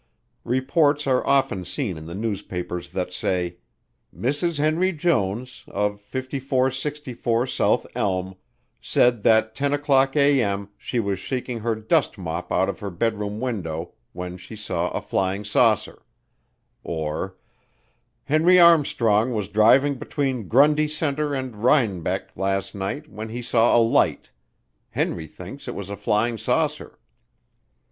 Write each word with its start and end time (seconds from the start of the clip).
Reports 0.45 1.05
are 1.05 1.23
often 1.27 1.63
seen 1.63 1.95
in 1.95 2.07
the 2.07 2.15
newspapers 2.15 2.89
that 2.89 3.13
say: 3.13 3.57
"Mrs. 4.11 4.57
Henry 4.57 4.91
Jones, 4.91 5.63
of 5.67 6.01
5464 6.01 7.45
South 7.45 7.85
Elm, 7.93 8.33
said 8.81 9.21
that 9.21 9.53
10:00A.M. 9.53 10.69
she 10.75 10.99
was 10.99 11.19
shaking 11.19 11.59
her 11.59 11.75
dust 11.75 12.17
mop 12.17 12.51
out 12.51 12.67
of 12.67 12.79
the 12.79 12.89
bedroom 12.89 13.39
window 13.39 13.91
when 14.11 14.37
she 14.37 14.55
saw 14.55 14.89
a 14.89 15.01
flying 15.01 15.45
saucer"; 15.45 16.01
or 16.83 17.35
"Henry 18.23 18.59
Armstrong 18.59 19.35
was 19.35 19.49
driving 19.49 19.99
between 19.99 20.47
Grundy 20.47 20.87
Center 20.87 21.35
and 21.35 21.53
Rienbeck 21.63 22.35
last 22.35 22.73
night 22.73 23.07
when 23.07 23.29
he 23.29 23.43
saw 23.43 23.77
a 23.77 23.77
light. 23.77 24.31
Henry 24.89 25.27
thinks 25.27 25.67
it 25.67 25.75
was 25.75 25.91
a 25.91 25.95
flying 25.95 26.39
saucer." 26.39 26.97